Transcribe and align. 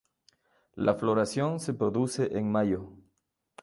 La 0.77 0.95
floración 0.95 1.59
se 1.59 1.75
produce 1.75 2.35
en 2.35 2.51
mayo. 2.51 2.89